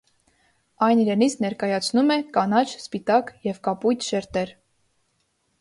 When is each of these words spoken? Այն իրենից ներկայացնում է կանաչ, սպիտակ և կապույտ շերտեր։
Այն 0.85 1.01
իրենից 1.01 1.35
ներկայացնում 1.43 2.09
է 2.15 2.19
կանաչ, 2.39 2.65
սպիտակ 2.87 3.31
և 3.51 3.63
կապույտ 3.69 4.09
շերտեր։ 4.11 4.57